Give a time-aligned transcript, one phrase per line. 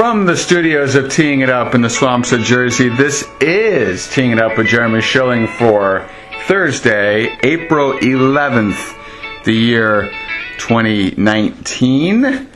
[0.00, 4.30] From the studios of Teeing It Up in the swamps of Jersey, this is Teeing
[4.30, 6.08] It Up with Jeremy Schilling for
[6.46, 8.96] Thursday, April 11th,
[9.44, 10.10] the year
[10.56, 12.48] 2019.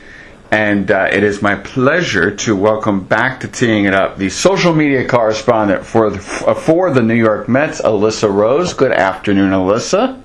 [0.49, 4.73] And uh, it is my pleasure to welcome back to Teeing It Up the social
[4.73, 8.73] media correspondent for the, for the New York Mets, Alyssa Rose.
[8.73, 10.19] Good afternoon, Alyssa.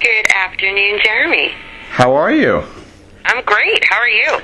[0.00, 1.52] Good afternoon, Jeremy.
[1.90, 2.62] How are you?
[3.26, 3.84] I'm great.
[3.84, 4.40] How are you?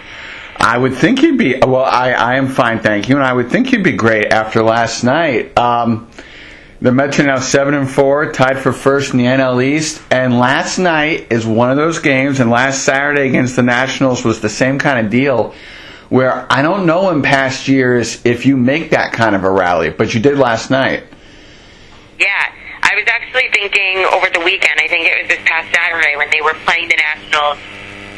[0.59, 1.85] I would think you'd be well.
[1.85, 5.05] I, I am fine, thank you, and I would think you'd be great after last
[5.05, 5.57] night.
[5.57, 6.11] Um,
[6.81, 10.01] the Mets are now seven and four, tied for first in the NL East.
[10.11, 14.41] And last night is one of those games, and last Saturday against the Nationals was
[14.41, 15.55] the same kind of deal.
[16.09, 19.91] Where I don't know in past years if you make that kind of a rally,
[19.91, 21.05] but you did last night.
[22.19, 24.81] Yeah, I was actually thinking over the weekend.
[24.81, 27.59] I think it was this past Saturday when they were playing the Nationals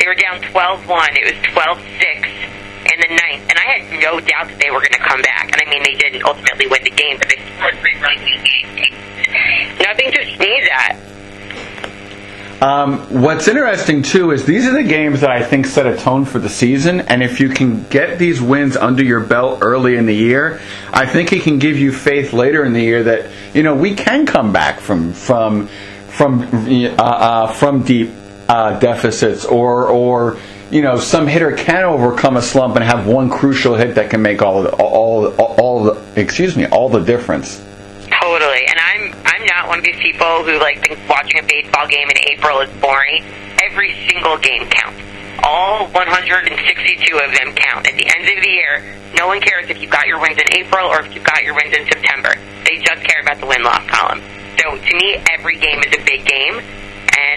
[0.00, 0.88] they were down 12-1.
[1.12, 4.96] It was 12-6 in the ninth, and I had no doubt that they were going
[4.96, 5.52] to come back.
[5.52, 8.40] And I mean, they didn't ultimately win the game, but they scored three runs in
[8.42, 9.78] game.
[9.78, 10.96] Nothing to sneeze at.
[12.62, 16.26] Um, what's interesting too is these are the games that I think set a tone
[16.26, 20.04] for the season, and if you can get these wins under your belt early in
[20.04, 20.60] the year,
[20.92, 23.94] I think it can give you faith later in the year that you know we
[23.94, 25.68] can come back from from
[26.08, 28.10] from uh, uh, from deep
[28.50, 30.36] uh, deficits or or
[30.72, 34.20] you know some hitter can overcome a slump and have one crucial hit that can
[34.22, 37.62] make all the, all all the excuse me all the difference.
[38.10, 41.86] Totally, and I'm I'm not one of these people who like thinks watching a baseball
[41.86, 43.24] game in April is boring.
[43.62, 44.98] Every single game counts.
[45.44, 47.86] All 162 of them count.
[47.86, 48.82] At the end of the year,
[49.14, 51.54] no one cares if you got your wins in April or if you got your
[51.54, 52.34] wins in September.
[52.66, 54.20] They just care about the win-loss column.
[54.58, 56.60] So to me, every game is a big game,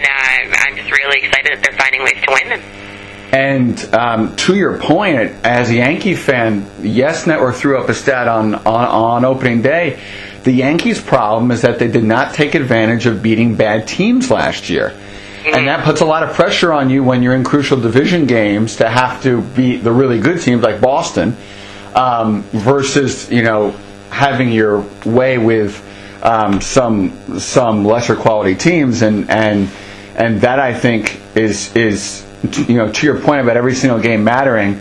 [0.04, 2.84] and uh, I'm just really excited that they're finding ways to win them.
[3.32, 8.28] And um, to your point, as a Yankee fan, Yes Network threw up a stat
[8.28, 10.00] on, on, on opening day.
[10.44, 14.70] The Yankees' problem is that they did not take advantage of beating bad teams last
[14.70, 14.96] year.
[15.46, 18.76] And that puts a lot of pressure on you when you're in crucial division games
[18.76, 21.36] to have to beat the really good teams like Boston
[21.94, 23.72] um, versus, you know,
[24.10, 25.82] having your way with
[26.22, 29.68] um, some some lesser quality teams, and and
[30.16, 32.24] and that I think is is
[32.68, 34.80] you know to your point about every single game mattering.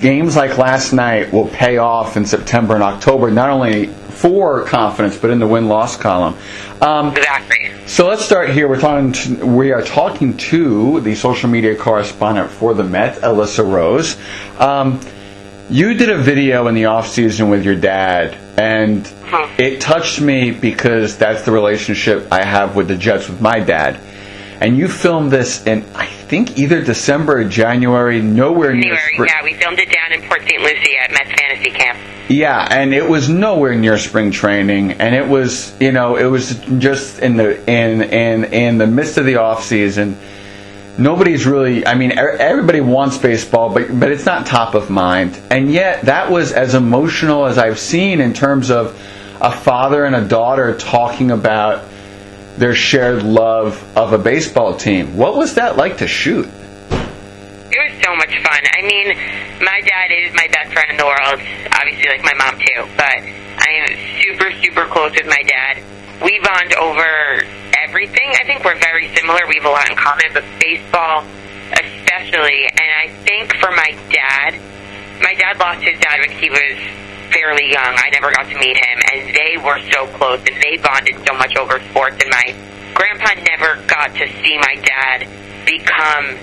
[0.00, 5.18] Games like last night will pay off in September and October, not only for confidence,
[5.18, 6.34] but in the win loss column.
[6.80, 7.72] Um, exactly.
[7.86, 8.66] So let's start here.
[8.66, 9.12] We're talking.
[9.12, 14.16] To, we are talking to the social media correspondent for the Met, Alyssa Rose.
[14.58, 15.00] Um,
[15.68, 19.54] you did a video in the off season with your dad, and uh-huh.
[19.58, 24.00] it touched me because that's the relationship I have with the Jets with my dad.
[24.64, 28.98] And you filmed this in, I think, either December or January, nowhere near.
[29.12, 29.28] Spring.
[29.28, 30.58] Yeah, we filmed it down in Port St.
[30.58, 31.98] Lucie at Mets Fantasy Camp.
[32.30, 36.58] Yeah, and it was nowhere near spring training, and it was, you know, it was
[36.78, 40.16] just in the in in in the midst of the off season
[40.96, 45.72] nobody's really i mean everybody wants baseball but but it's not top of mind and
[45.72, 48.96] yet that was as emotional as i've seen in terms of
[49.40, 51.82] a father and a daughter talking about
[52.56, 58.04] their shared love of a baseball team what was that like to shoot it was
[58.04, 59.16] so much fun i mean
[59.60, 61.40] my dad is my best friend in the world
[61.72, 63.18] obviously like my mom too but
[63.58, 65.82] i am super super close with my dad
[66.22, 67.42] we bond over
[67.84, 68.32] everything.
[68.40, 69.40] I think we're very similar.
[69.48, 71.24] We have a lot in common, but baseball
[71.72, 72.66] especially.
[72.70, 74.60] And I think for my dad,
[75.20, 76.76] my dad lost his dad when he was
[77.32, 77.94] fairly young.
[77.96, 81.34] I never got to meet him, and they were so close, and they bonded so
[81.34, 82.16] much over sports.
[82.20, 82.54] And my
[82.94, 85.28] grandpa never got to see my dad
[85.66, 86.36] become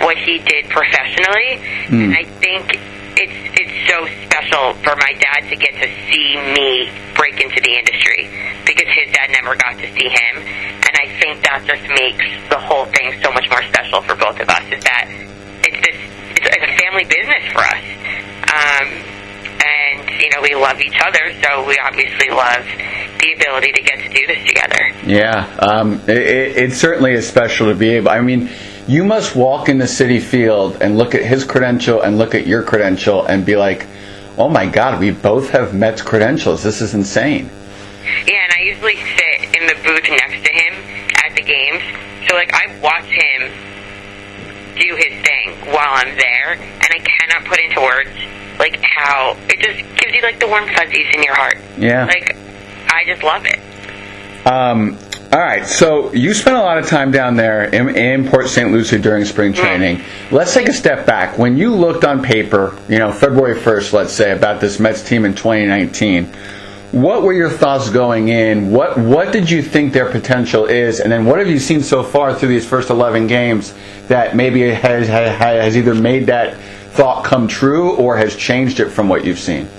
[0.00, 1.58] what he did professionally.
[1.90, 2.04] Mm.
[2.04, 2.78] And I think
[3.18, 6.86] it's it's so special for my dad to get to see me
[7.18, 8.30] break into the industry
[8.62, 12.58] because his dad never got to see him, and I think that just makes the
[12.58, 14.62] whole thing so much more special for both of us.
[14.70, 15.06] Is that
[15.66, 15.98] it's this
[16.38, 17.82] it's, it's a family business for us.
[18.48, 19.17] Um,
[20.18, 22.64] you know we love each other, so we obviously love
[23.20, 24.92] the ability to get to do this together.
[25.06, 28.10] Yeah, um, it, it certainly is special to be able.
[28.10, 28.50] I mean,
[28.86, 32.46] you must walk in the Citi Field and look at his credential and look at
[32.46, 33.86] your credential and be like,
[34.38, 36.62] oh my God, we both have Mets credentials.
[36.62, 37.50] This is insane.
[38.26, 40.74] Yeah, and I usually sit in the booth next to him
[41.24, 41.82] at the games.
[42.28, 43.52] So, like, I watch him
[44.78, 48.10] do his thing while I'm there, and I cannot put into words,
[48.58, 51.58] like, how it just gives you, like, the warm fuzzies in your heart.
[51.76, 52.04] Yeah.
[52.06, 52.36] Like,
[52.88, 53.58] I just love it.
[54.46, 54.98] Um,
[55.30, 58.72] All right, so you spent a lot of time down there in, in Port St.
[58.72, 60.02] Lucie during spring training.
[60.30, 61.36] Let's take a step back.
[61.36, 65.26] When you looked on paper, you know, February 1st, let's say, about this Mets team
[65.26, 66.32] in 2019,
[66.92, 68.70] what were your thoughts going in?
[68.70, 71.00] What what did you think their potential is?
[71.00, 73.74] And then what have you seen so far through these first 11 games
[74.06, 76.56] that maybe has, has either made that
[76.98, 79.70] thought come true or has changed it from what you've seen?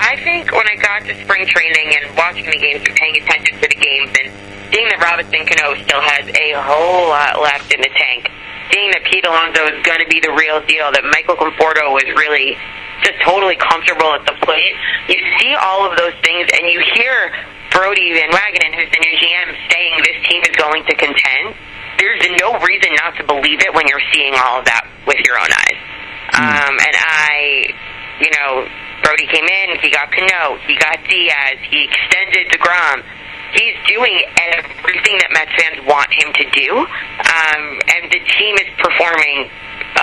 [0.00, 3.60] I think when I got to spring training and watching the games and paying attention
[3.60, 4.32] to the games and
[4.72, 8.32] seeing that Robinson Cano still has a whole lot left in the tank,
[8.72, 12.08] seeing that Pete Alonso is going to be the real deal, that Michael Conforto was
[12.16, 12.56] really
[13.04, 14.72] just totally comfortable at the plate.
[15.12, 17.36] You see all of those things, and you hear
[17.68, 21.52] Brodie Van Wagenen, who's the new GM, saying this team is going to contend.
[22.00, 25.36] There's no reason not to believe it when you're seeing all of that with your
[25.36, 25.89] own eyes.
[26.30, 27.74] Um, and I,
[28.20, 28.68] you know,
[29.02, 33.02] Brodie came in, he got Cano, he got Diaz, he extended DeGrom.
[33.50, 34.14] He's doing
[34.54, 39.50] everything that Mets fans want him to do, um, and the team is performing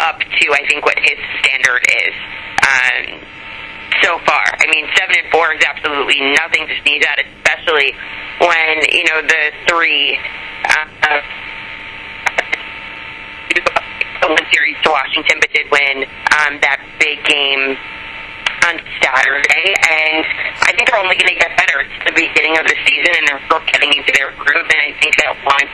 [0.04, 2.16] up to, I think, what his standard is.
[2.60, 3.24] Um,
[4.04, 7.96] so far, I mean, seven and four is absolutely nothing to sneeze at, especially
[8.44, 10.20] when you know the three.
[10.68, 11.22] Uh,
[14.30, 16.04] one series to Washington, but did win
[16.44, 17.78] um, that big game
[18.68, 20.26] on Saturday, and
[20.66, 21.86] I think they're only going to get better.
[21.86, 24.68] It's the beginning of the season, and they're still getting into their groove.
[24.68, 25.72] And I think that once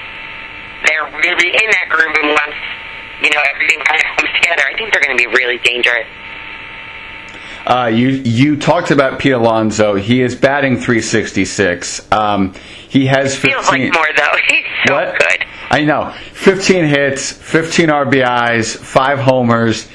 [0.85, 2.59] they're really in that groove, and once
[3.23, 6.07] you know everything kind of comes together, I think they're going to be really dangerous.
[7.65, 9.95] Uh, you you talked about Pete Alonso.
[9.95, 12.11] He is batting 366.
[12.11, 12.53] Um,
[12.89, 13.51] he has 15.
[13.51, 14.35] Feels like more though.
[14.49, 15.17] He's so What?
[15.17, 15.45] good.
[15.69, 16.13] I know.
[16.33, 19.87] 15 hits, 15 RBIs, five homers.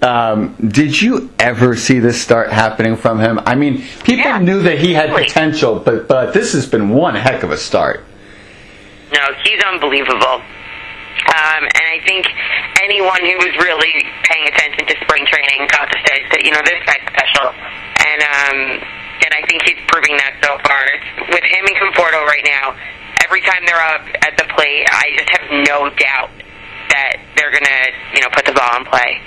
[0.00, 3.40] Um, did you ever see this start happening from him?
[3.44, 7.16] I mean, people Yeah, knew that he had potential, but but this has been one
[7.16, 8.04] heck of a start.
[9.12, 10.38] No, he's unbelievable.
[11.28, 12.26] Um, and I think
[12.80, 16.62] anyone who was really paying attention to spring training got to say that you know
[16.62, 18.58] this guy's special, and um,
[19.26, 20.78] and I think he's proving that so far.
[20.94, 22.78] It's, with him and Conforto right now,
[23.28, 26.32] every time they're up at the plate, I just have no doubt
[26.88, 27.80] that they're gonna
[28.16, 29.20] you know put the ball in play.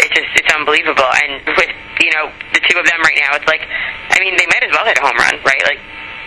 [0.00, 1.70] It's just it's unbelievable, and with
[2.00, 3.60] you know the two of them right now, it's like
[4.08, 5.62] I mean they might as well hit a home run, right?
[5.68, 5.80] Like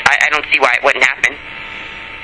[0.06, 1.34] I, I don't see why it wouldn't happen.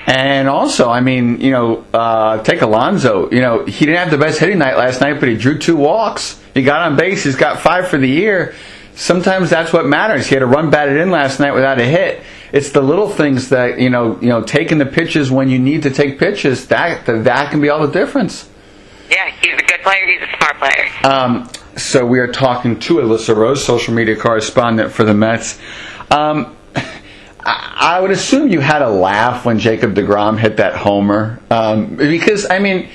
[0.08, 3.30] And also, I mean, you know, uh, take Alonso.
[3.30, 5.76] You know, he didn't have the best hitting night last night, but he drew two
[5.76, 6.42] walks.
[6.54, 7.24] He got on base.
[7.24, 8.56] He's got five for the year.
[8.96, 10.26] Sometimes that's what matters.
[10.28, 12.22] He had a run batted in last night without a hit.
[12.52, 15.84] It's the little things that you know, you know, taking the pitches when you need
[15.84, 16.68] to take pitches.
[16.68, 18.50] That that can be all the difference.
[19.10, 20.06] Yeah, he's a good player.
[20.06, 20.90] He's a smart player.
[21.04, 25.60] Um, so we are talking to Alyssa Rose, social media correspondent for the Mets.
[26.10, 26.56] Um,
[27.44, 32.50] I, would assume you had a laugh when Jacob Degrom hit that homer um, because
[32.50, 32.90] I mean,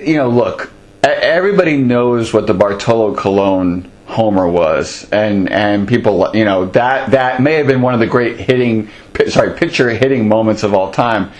[0.00, 0.70] you know, look,
[1.02, 7.42] everybody knows what the Bartolo Colon homer was, and and people, you know, that that
[7.42, 8.88] may have been one of the great hitting,
[9.28, 11.32] sorry, pitcher hitting moments of all time.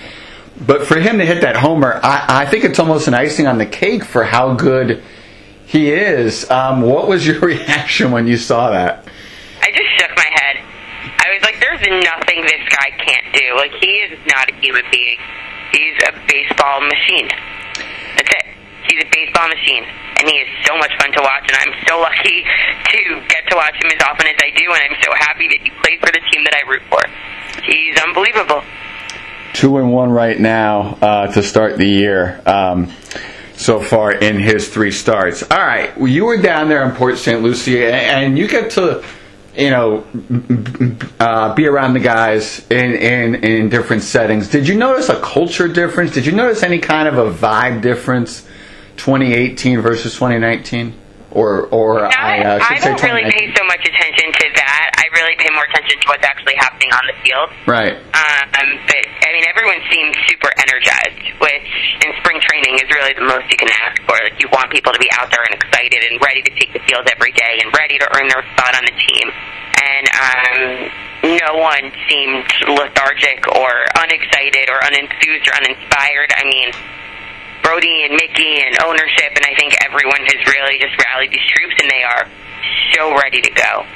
[0.67, 3.59] But for him to hit that homer, I, I think it's almost an icing on
[3.59, 5.03] the cake for how good
[5.67, 6.49] he is.
[6.51, 9.05] Um, what was your reaction when you saw that?
[9.61, 10.61] I just shook my head.
[11.19, 13.57] I was like, there's nothing this guy can't do.
[13.57, 15.19] Like, he is not a human being.
[15.73, 17.29] He's a baseball machine.
[18.17, 18.47] That's it.
[18.87, 19.85] He's a baseball machine.
[20.23, 22.47] And he is so much fun to watch, and I'm so lucky
[22.95, 25.59] to get to watch him as often as I do, and I'm so happy that
[25.59, 27.03] he plays for the team that I root for.
[27.67, 28.63] He's unbelievable.
[29.55, 32.93] two and one right now uh, to start the year um,
[33.57, 35.43] so far in his three starts.
[35.43, 37.43] All right, well, you were down there in Port St.
[37.43, 39.05] Lucie, and you get to,
[39.57, 40.05] you know,
[41.19, 44.49] uh, be around the guys in, in in different settings.
[44.49, 46.13] Did you notice a culture difference?
[46.13, 48.47] Did you notice any kind of a vibe difference,
[48.97, 50.99] 2018 versus 2019?
[51.33, 53.33] Or, or I, uh, should I say don't really 2019.
[53.33, 54.93] pay so much attention to that.
[55.01, 57.49] I really pay more attention to what's actually happening on the field.
[57.65, 57.97] Right.
[57.97, 61.73] Um, but I mean, everyone seems super energized, which
[62.05, 64.13] in spring training is really the most you can ask for.
[64.13, 66.85] Like, you want people to be out there and excited and ready to take the
[66.85, 69.27] field every day and ready to earn their spot on the team.
[69.73, 70.61] And um,
[71.41, 76.29] no one seemed lethargic or unexcited or unenthused or uninspired.
[76.37, 76.69] I mean,
[77.63, 81.91] Brodie and and ownership, and I think everyone has really just rallied these troops, and
[81.91, 82.29] they are
[82.95, 83.87] so ready to go.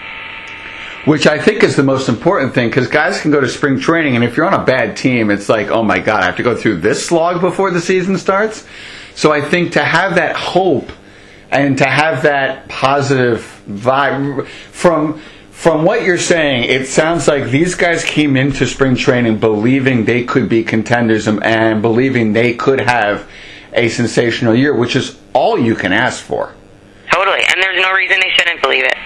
[1.05, 4.17] Which I think is the most important thing because guys can go to spring training,
[4.17, 6.43] and if you're on a bad team, it's like, oh my god, I have to
[6.43, 8.67] go through this slog before the season starts.
[9.15, 10.91] So I think to have that hope
[11.51, 17.75] and to have that positive vibe from from what you're saying, it sounds like these
[17.75, 22.79] guys came into spring training believing they could be contenders and, and believing they could
[22.79, 23.27] have
[23.77, 26.55] a sensational year, which is all you can ask for.
[27.13, 28.97] Totally, and there's no reason they shouldn't believe it.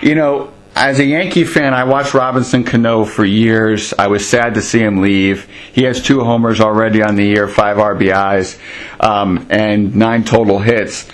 [0.00, 3.92] You know, as a Yankee fan, I watched Robinson Cano for years.
[3.98, 5.46] I was sad to see him leave.
[5.72, 8.58] He has two homers already on the year, five RBIs,
[8.98, 11.08] um, and nine total hits.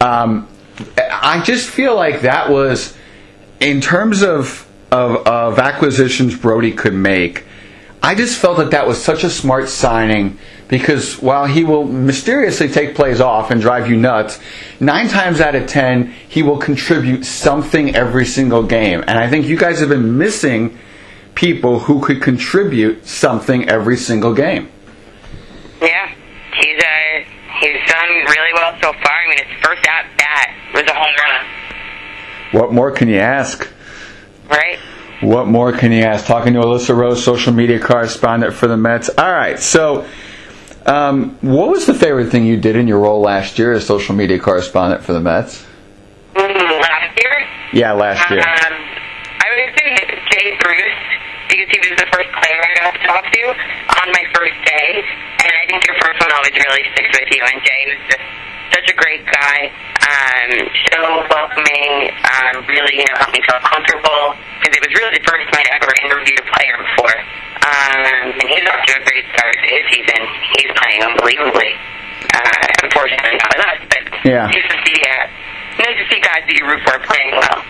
[0.00, 0.48] Um,
[0.98, 2.96] I just feel like that was,
[3.60, 7.44] in terms of, of, of acquisitions Brodie could make,
[8.02, 12.68] I just felt that that was such a smart signing because while he will mysteriously
[12.68, 14.40] take plays off and drive you nuts,
[14.80, 19.04] nine times out of ten, he will contribute something every single game.
[19.06, 20.76] And I think you guys have been missing
[21.34, 24.68] people who could contribute something every single game.
[25.80, 26.12] Yeah,
[26.60, 27.30] he's uh,
[27.60, 29.12] he's done really well so far.
[29.12, 31.46] I mean, his first at bat was a home run.
[32.52, 33.68] What more can you ask?
[34.48, 34.78] Right.
[35.20, 36.26] What more can you ask?
[36.26, 39.08] Talking to Alyssa Rose, social media correspondent for the Mets.
[39.08, 40.06] All right, so
[40.86, 44.14] um, what was the favorite thing you did in your role last year as social
[44.14, 45.66] media correspondent for the Mets?
[46.34, 47.46] Mm, last year?
[47.72, 48.40] Yeah, last year.
[48.40, 48.74] Um,
[49.42, 49.90] I would say
[50.30, 51.02] Jay Bruce
[51.50, 53.42] because he was the first player I got to talk to
[54.02, 55.02] on my first day,
[55.42, 57.42] and I think your first one always really sticks with you.
[57.42, 58.26] And Jay was just
[58.74, 59.70] such a great guy,
[60.06, 60.50] um,
[60.90, 60.98] so
[61.30, 65.46] welcoming, um, really you know helped me feel comfortable because it was really the first
[65.50, 67.16] time I'd ever interviewed a player before.
[67.66, 70.20] Um, and he's off to a great start to his season.
[70.54, 71.72] He's playing unbelievably.
[72.32, 74.46] Uh, unfortunately, not with us, but Yeah.
[74.46, 75.26] nice to see uh,
[75.82, 77.64] nice to see guys that you root for playing well.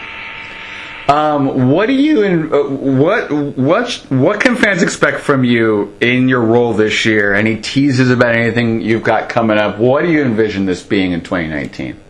[1.09, 6.29] Um, what do you in, uh, what what what can fans expect from you in
[6.29, 7.33] your role this year?
[7.33, 9.79] Any teases about anything you've got coming up?
[9.79, 12.01] What do you envision this being in 2019?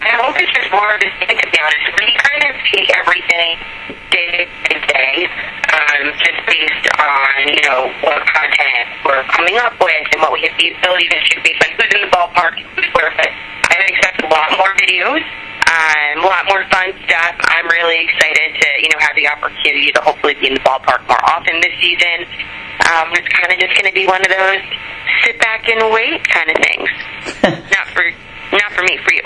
[0.00, 1.84] I hope it's just more of a thing, to be honest.
[2.00, 3.60] We kind of take everything
[4.08, 5.28] day to day,
[5.76, 10.40] um, just based on, you know, what content we're coming up with and what we
[10.48, 13.28] have the ability to shoot based on who's in the ballpark, who's where fit.
[13.68, 15.20] I would expect a lot more videos,
[15.68, 17.36] um, a lot more fun stuff.
[17.52, 21.04] I'm really excited to, you know, have the opportunity to hopefully be in the ballpark
[21.12, 22.24] more often this season.
[22.88, 24.64] Um, it's kind of just going to be one of those
[25.28, 26.88] sit back and wait kind of things.
[27.76, 28.04] not for
[28.58, 29.20] not for me, for you.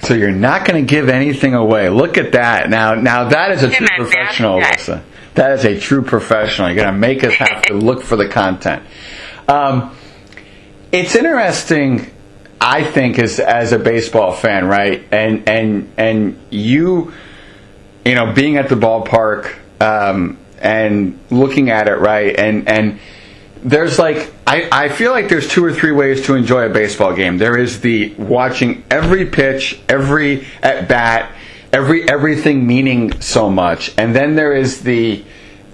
[0.06, 1.88] so you're not going to give anything away.
[1.88, 2.68] Look at that.
[2.70, 5.02] Now, now that is a true professional, Alyssa.
[5.34, 6.68] That is a true professional.
[6.68, 8.82] You're going to make us have to look for the content.
[9.48, 9.96] Um,
[10.92, 12.10] it's interesting,
[12.60, 15.06] I think, as as a baseball fan, right?
[15.12, 17.12] And and and you,
[18.04, 22.36] you know, being at the ballpark um, and looking at it, right?
[22.36, 22.98] And and
[23.62, 27.14] there's like I, I feel like there's two or three ways to enjoy a baseball
[27.14, 27.38] game.
[27.38, 31.32] There is the watching every pitch, every at bat,
[31.72, 35.24] every everything meaning so much, and then there is the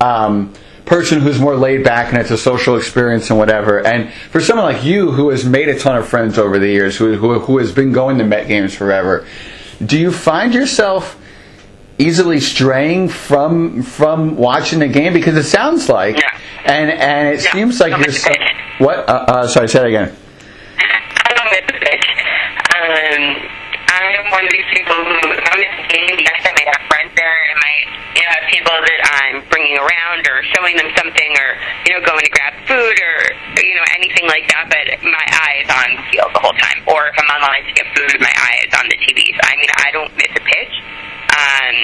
[0.01, 0.53] um,
[0.85, 3.85] person who's more laid back and it's a social experience and whatever.
[3.85, 6.97] And for someone like you who has made a ton of friends over the years,
[6.97, 9.27] who who, who has been going to Met games forever,
[9.85, 11.21] do you find yourself
[11.99, 16.39] easily straying from from watching the game because it sounds like Yeah.
[16.67, 17.53] And and it Yeah.
[17.53, 18.31] seems like you're so,
[18.79, 20.11] what uh, uh, sorry say that again
[21.27, 22.07] I don't miss the pitch.
[22.77, 23.23] Um,
[23.91, 27.11] I'm one of these people who, I'm at the game, yes, I may have friends
[27.17, 31.31] there, I might, you know, have people that I'm bringing around or showing them something
[31.41, 31.49] or,
[31.89, 33.17] you know, going to grab food or,
[33.59, 36.79] you know, anything like that, but my eye is on the field the whole time.
[36.87, 39.25] Or if I'm online to get food, my eye is on the TV.
[39.35, 40.75] So, I mean, I don't miss a pitch.
[41.35, 41.77] Um,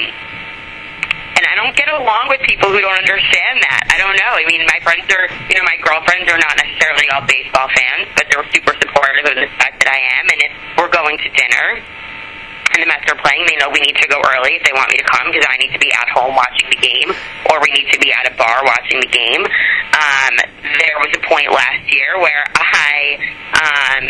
[1.43, 3.91] and I don't get along with people who don't understand that.
[3.91, 4.31] I don't know.
[4.31, 8.07] I mean, my friends are, you know, my girlfriends are not necessarily all baseball fans,
[8.15, 10.25] but they're super supportive of the fact that I am.
[10.31, 13.99] And if we're going to dinner and the Mets are playing, they know we need
[13.99, 16.07] to go early if they want me to come because I need to be at
[16.15, 17.11] home watching the game,
[17.51, 19.43] or we need to be at a bar watching the game.
[19.43, 20.33] Um,
[20.79, 23.19] there was a point last year where I
[23.51, 24.03] um,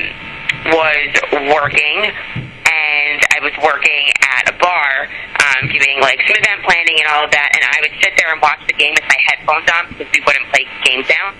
[0.70, 1.10] was
[1.50, 2.14] working
[2.70, 5.10] and I was working at a bar
[5.54, 8.34] um, doing like some event planning and all of that, and I would sit there
[8.34, 11.36] and watch the game with my headphones on because we wouldn't play games down.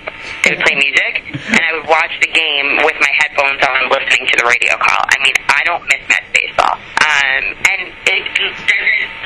[0.46, 4.28] They would play music, and I would watch the game with my headphones on, listening
[4.30, 5.02] to the radio call.
[5.10, 8.58] I mean, I don't miss Mets baseball, um, and it doesn't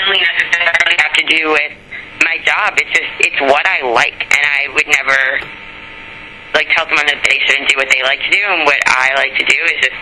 [0.08, 1.74] really necessarily have to do with
[2.24, 2.75] my job.
[2.77, 5.20] It's just it's what I like, and I would never
[6.56, 9.13] like tell someone that they shouldn't do what they like to do, and what I
[9.20, 10.00] like to do is just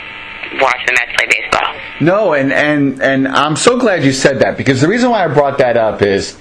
[0.62, 1.76] watch the Mets play baseball.
[2.02, 5.28] No, and, and, and I'm so glad you said that because the reason why I
[5.28, 6.38] brought that up is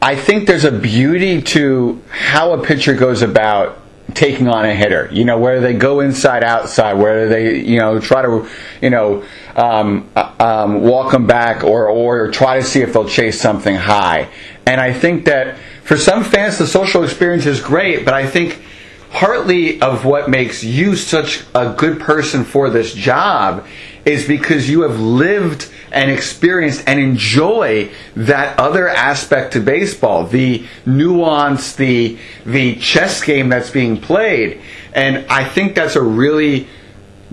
[0.00, 3.80] I think there's a beauty to how a pitcher goes about
[4.14, 5.08] taking on a hitter.
[5.12, 8.48] You know, whether they go inside, outside, whether they, you know, try to,
[8.80, 9.24] you know,
[9.56, 13.74] um, uh, um, walk them back or, or try to see if they'll chase something
[13.74, 14.28] high.
[14.66, 18.62] And I think that for some fans, the social experience is great, but I think
[19.10, 23.66] partly of what makes you such a good person for this job
[24.04, 30.64] is because you have lived and experienced and enjoy that other aspect to baseball, the
[30.86, 34.60] nuance, the the chess game that's being played.
[34.94, 36.66] And I think that's a really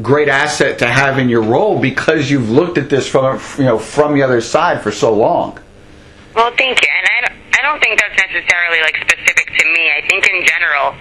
[0.02, 3.80] great asset to have in your role because you've looked at this from you know
[3.80, 5.60] from the other side for so long.
[6.36, 6.90] Well, thank you.
[6.92, 9.92] And I don't, I don't think that's necessarily like specific to me.
[9.92, 10.96] I think in general,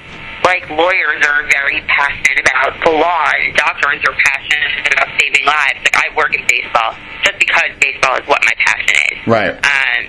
[0.45, 5.81] like lawyers are very passionate about the law, and doctors are passionate about saving lives.
[5.83, 9.19] Like I work in baseball just because baseball is what my passion is.
[9.27, 9.57] Right.
[9.57, 10.01] Um,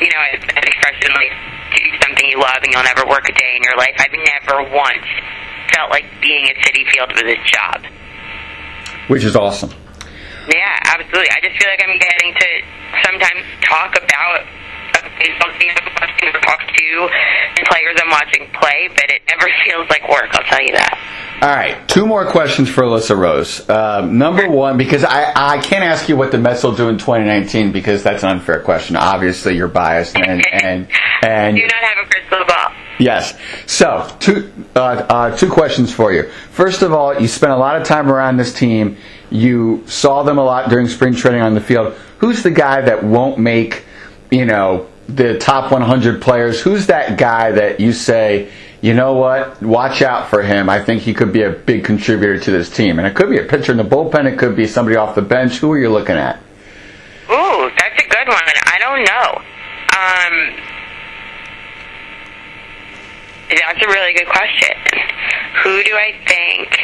[0.00, 1.32] you know, it's an expression like
[1.76, 3.96] do something you love and you'll never work a day in your life.
[4.00, 5.08] I've never once
[5.72, 7.84] felt like being at Citi Field was a job.
[9.08, 9.70] Which is awesome.
[10.48, 11.30] Yeah, absolutely.
[11.30, 12.48] I just feel like I'm getting to
[13.02, 14.46] sometimes talk about
[15.18, 15.56] team I'm
[16.42, 17.08] talk to
[17.56, 20.98] the players I'm watching play, but it never feels like work, I'll tell you that.
[21.42, 23.68] All right, two more questions for Alyssa Rose.
[23.68, 26.96] Um, number one, because I, I can't ask you what the Mets will do in
[26.96, 28.96] 2019 because that's an unfair question.
[28.96, 30.88] Obviously, you're biased and and
[31.22, 32.72] and do not have a crystal ball.
[32.98, 33.38] Yes.
[33.66, 36.30] So, two uh, uh, two questions for you.
[36.52, 38.96] First of all, you spent a lot of time around this team.
[39.28, 41.94] You saw them a lot during spring training on the field.
[42.18, 43.84] Who's the guy that won't make,
[44.30, 46.60] you know, the top 100 players?
[46.60, 50.68] Who's that guy that you say, you know what, watch out for him.
[50.68, 52.98] I think he could be a big contributor to this team.
[52.98, 54.26] And it could be a pitcher in the bullpen.
[54.30, 55.58] It could be somebody off the bench.
[55.58, 56.36] Who are you looking at?
[57.30, 58.38] Ooh, that's a good one.
[58.38, 59.42] I don't know.
[59.96, 60.66] Um,
[63.48, 64.76] that's a really good question.
[65.62, 66.78] Who do I think?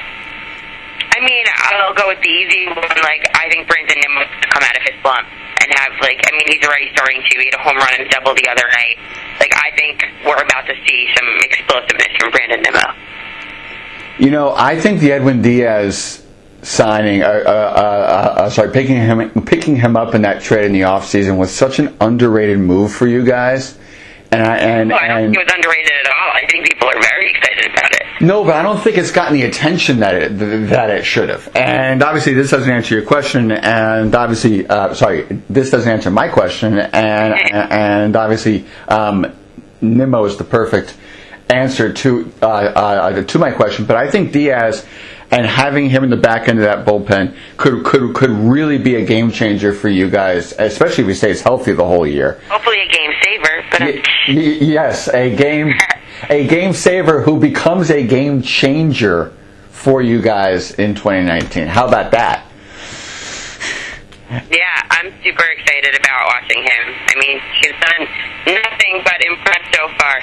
[1.22, 2.82] I mean, I'll go with the easy one.
[2.82, 5.22] Like, I think Brandon Nimmo to come out of his slump
[5.62, 7.38] and have, like, I mean, he's already starting to.
[7.38, 8.98] He had a home run and double the other night.
[9.38, 12.86] Like, I think we're about to see some explosiveness from Brandon Nimmo.
[14.18, 16.26] You know, I think the Edwin Diaz
[16.62, 20.72] signing, uh, uh, uh, uh, sorry, picking him picking him up in that trade in
[20.72, 23.78] the offseason was such an underrated move for you guys.
[24.32, 26.30] And I, and, Well, I don't and think it was underrated at all.
[26.34, 28.01] I think people are very excited about it.
[28.22, 30.38] No, but I don't think it's gotten the attention that it
[30.70, 31.50] that it should have.
[31.56, 33.50] And obviously, this doesn't answer your question.
[33.50, 36.78] And obviously, uh, sorry, this doesn't answer my question.
[36.78, 39.26] And and obviously, um,
[39.80, 40.96] Nimmo is the perfect
[41.50, 43.86] answer to uh, uh, to my question.
[43.86, 44.86] But I think Diaz
[45.32, 48.96] and having him in the back end of that bullpen could could could really be
[48.96, 52.40] a game changer for you guys, especially if he stays healthy the whole year.
[52.48, 55.72] Hopefully a game saver, but Y- y- yes, a game
[56.30, 59.32] a game saver who becomes a game changer
[59.70, 61.66] for you guys in 2019.
[61.66, 62.46] How about that?
[64.50, 66.94] yeah, I'm super excited about watching him.
[67.08, 68.06] I mean, he's done
[68.62, 70.20] nothing but impress so far.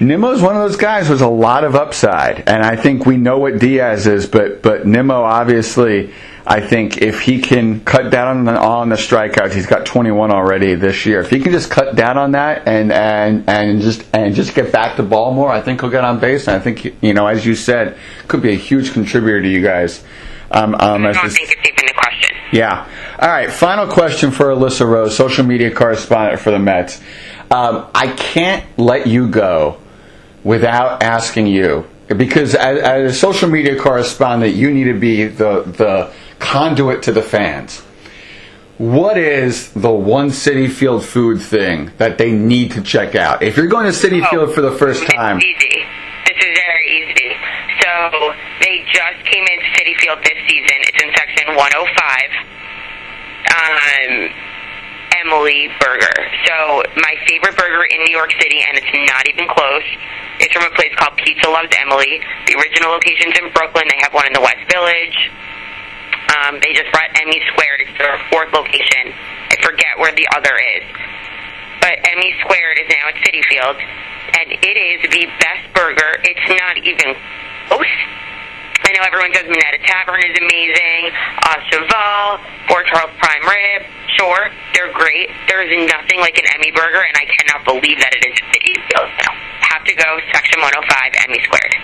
[0.00, 3.38] Nimmo's one of those guys with a lot of upside, and I think we know
[3.38, 6.12] what Diaz is, but but Nimmo obviously,
[6.46, 10.30] I think if he can cut down on the, on the strikeouts, he's got 21
[10.30, 11.20] already this year.
[11.20, 14.72] If he can just cut down on that and and and just and just get
[14.72, 16.46] back the ball more, I think he'll get on base.
[16.48, 17.96] And I think you know, as you said,
[18.28, 20.04] could be a huge contributor to you guys.
[20.50, 22.36] Um, um, I don't this- think it's even a question.
[22.52, 22.88] yeah.
[23.18, 23.50] All right.
[23.50, 27.00] Final question for Alyssa Rose, social media correspondent for the Mets.
[27.50, 29.78] Um, I can't let you go
[30.48, 31.84] without asking you
[32.16, 37.12] because as, as a social media correspondent, you need to be the the conduit to
[37.12, 37.80] the fans.
[38.78, 43.42] What is the one Citi Field food thing that they need to check out?
[43.42, 45.84] If you're going to Citi Field for the first time, easy.
[46.24, 47.36] This is very easy.
[47.82, 47.90] So
[48.64, 50.76] they just came into Citi Field this season.
[50.88, 52.48] It's in section 105.
[53.52, 54.47] Um,
[55.24, 56.16] Emmy Burger.
[56.46, 59.86] So my favorite burger in New York City, and it's not even close.
[60.38, 62.22] It's from a place called Pizza Loves Emily.
[62.46, 63.84] The original location's in Brooklyn.
[63.90, 65.18] They have one in the West Village.
[66.28, 67.80] Um, they just brought Emmy Squared.
[67.88, 69.10] It's their fourth location.
[69.50, 70.84] I forget where the other is.
[71.80, 73.76] But Emmy Squared is now at Citi Field,
[74.38, 76.20] and it is the best burger.
[76.22, 77.16] It's not even
[77.66, 77.96] close.
[78.88, 81.12] I know everyone says Minetta Tavern is amazing.
[81.44, 82.40] Uh, Cheval,
[82.72, 83.84] 4 Charles Prime Rib,
[84.16, 85.28] sure, they're great.
[85.46, 88.72] There is nothing like an Emmy burger, and I cannot believe that it is Citi
[88.88, 89.12] Field.
[89.20, 89.28] So,
[89.76, 91.74] have to go Section 105, Emmy Squared.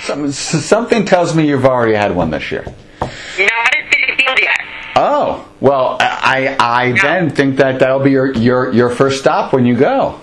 [0.00, 2.64] some, something tells me you've already had one this year.
[2.64, 4.60] Not at Citi Field yet.
[4.96, 9.64] Oh well, I I then think that that'll be your your your first stop when
[9.64, 10.18] you go.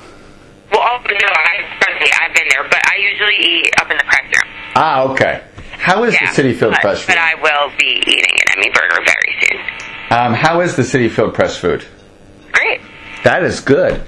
[0.72, 1.64] Well, oh, no, I,
[2.02, 4.54] me, I've been there, but I usually eat up in the press room.
[4.76, 5.44] Ah, okay.
[5.86, 7.18] How is Yeah, the Citi Field but, Press but?
[7.20, 10.18] I will be eating an Emmy burger very soon.
[10.18, 11.86] Um, how is the Citi Field press food?
[12.52, 12.82] Great.
[13.24, 14.02] That is good.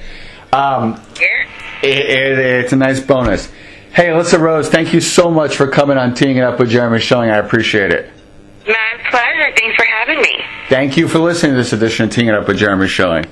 [0.51, 1.45] Um, Here.
[1.83, 3.51] it, it, it's a nice bonus.
[3.93, 6.99] Hey, Alyssa Rose, thank you so much for coming on Teeing It Up with Jeremy
[6.99, 7.29] Schilling.
[7.29, 8.11] I appreciate it.
[8.67, 8.75] My
[9.11, 9.55] pleasure.
[9.55, 10.43] Thanks for having me.
[10.69, 13.25] Thank you for listening to this edition of Teeing It Up with Jeremy Schilling.